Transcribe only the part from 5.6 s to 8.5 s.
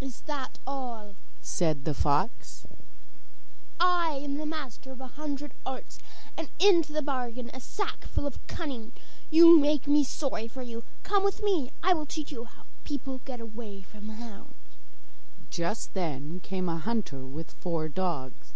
arts, and have into the bargain a sackful of